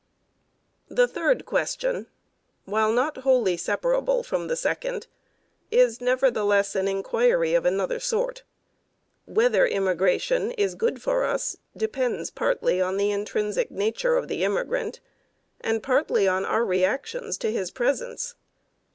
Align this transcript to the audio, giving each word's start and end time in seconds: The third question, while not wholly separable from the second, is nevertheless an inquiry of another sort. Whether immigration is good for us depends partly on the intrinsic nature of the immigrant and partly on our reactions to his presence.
The 0.89 1.07
third 1.07 1.45
question, 1.45 2.07
while 2.65 2.91
not 2.91 3.17
wholly 3.17 3.55
separable 3.55 4.23
from 4.23 4.47
the 4.47 4.55
second, 4.55 5.05
is 5.69 6.01
nevertheless 6.01 6.73
an 6.75 6.87
inquiry 6.87 7.53
of 7.53 7.65
another 7.67 7.99
sort. 7.99 8.41
Whether 9.25 9.67
immigration 9.67 10.53
is 10.53 10.73
good 10.73 11.03
for 11.03 11.23
us 11.23 11.57
depends 11.77 12.31
partly 12.31 12.81
on 12.81 12.97
the 12.97 13.11
intrinsic 13.11 13.69
nature 13.69 14.15
of 14.15 14.27
the 14.27 14.43
immigrant 14.43 15.01
and 15.59 15.83
partly 15.83 16.27
on 16.27 16.45
our 16.45 16.65
reactions 16.65 17.37
to 17.37 17.51
his 17.51 17.69
presence. 17.69 18.33